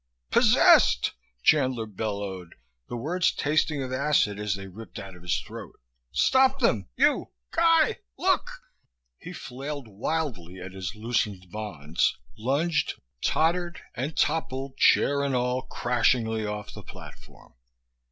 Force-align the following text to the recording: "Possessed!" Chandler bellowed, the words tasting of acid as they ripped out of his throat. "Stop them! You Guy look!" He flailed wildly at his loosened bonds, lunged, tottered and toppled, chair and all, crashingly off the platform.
"Possessed!" 0.31 1.11
Chandler 1.43 1.85
bellowed, 1.85 2.55
the 2.87 2.97
words 2.97 3.31
tasting 3.31 3.83
of 3.83 3.93
acid 3.93 4.39
as 4.39 4.55
they 4.55 4.65
ripped 4.65 4.97
out 4.97 5.15
of 5.15 5.21
his 5.21 5.37
throat. 5.41 5.79
"Stop 6.11 6.57
them! 6.57 6.87
You 6.95 7.27
Guy 7.51 7.99
look!" 8.17 8.49
He 9.19 9.31
flailed 9.31 9.87
wildly 9.87 10.59
at 10.59 10.71
his 10.71 10.95
loosened 10.95 11.51
bonds, 11.51 12.17
lunged, 12.35 12.99
tottered 13.23 13.79
and 13.93 14.17
toppled, 14.17 14.75
chair 14.77 15.21
and 15.21 15.35
all, 15.35 15.61
crashingly 15.61 16.47
off 16.47 16.73
the 16.73 16.81
platform. 16.81 17.53